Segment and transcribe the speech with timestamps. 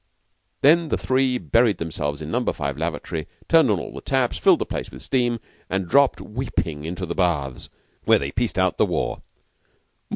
[0.61, 4.57] Then the three buried themselves in Number Five lavatory, turned on all the taps, filled
[4.57, 5.39] the place with steam,
[5.69, 7.69] and dropped weeping into the baths,
[8.05, 9.21] where they pieced out the war.